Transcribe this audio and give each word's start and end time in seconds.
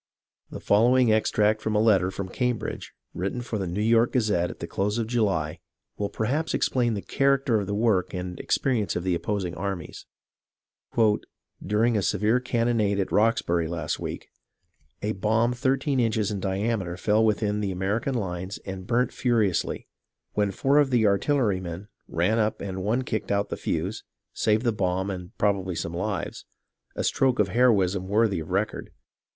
The 0.49 0.59
following 0.59 1.13
extract 1.13 1.61
from 1.61 1.75
a 1.75 1.79
letter 1.79 2.09
from 2.09 2.27
Cambridge, 2.27 2.93
written 3.13 3.39
for 3.39 3.59
the 3.59 3.67
New 3.67 3.83
York 3.83 4.13
Gazette 4.13 4.49
at 4.49 4.57
the 4.59 4.65
close 4.65 4.97
of 4.97 5.05
July, 5.05 5.59
will 5.95 6.09
perhaps 6.09 6.55
explain 6.55 6.95
the 6.95 7.03
character 7.03 7.59
o''E 7.61 7.65
the 7.67 7.75
work 7.75 8.11
and 8.11 8.39
experience 8.39 8.95
of 8.95 9.03
the 9.03 9.13
opposing 9.13 9.53
armies:—" 9.53 10.07
During 11.71 11.95
a 11.95 12.01
severe 12.01 12.39
cannonade 12.39 12.99
at 12.99 13.11
Roxbury 13.11 13.67
last 13.67 13.99
week, 13.99 14.29
a 15.03 15.11
bomb 15.11 15.53
thirteen 15.53 15.99
inches 15.99 16.31
in 16.31 16.39
diameter 16.39 16.97
fell 16.97 17.23
within 17.23 17.59
the 17.59 17.69
American 17.71 18.15
lines 18.15 18.57
and 18.65 18.87
burnt 18.87 19.13
furiously, 19.13 19.87
when 20.33 20.49
four 20.49 20.79
of 20.79 20.89
the 20.89 21.05
artillerymen 21.05 21.89
ran 22.07 22.39
up 22.39 22.59
and 22.59 22.83
one 22.83 23.03
kicked 23.03 23.31
out 23.31 23.49
the 23.49 23.55
fuse, 23.55 24.03
saved 24.33 24.63
the 24.63 24.73
bomb 24.73 25.11
and 25.11 25.37
probably 25.37 25.75
some 25.75 25.93
lives— 25.93 26.45
a 26.95 27.03
stroke 27.03 27.37
of 27.37 27.49
heroism 27.49 28.07
worthy 28.07 28.39
of 28.39 28.49
record. 28.49 28.89